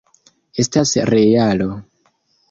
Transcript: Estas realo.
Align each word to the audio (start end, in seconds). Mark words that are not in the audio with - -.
Estas 0.63 0.93
realo. 1.13 1.69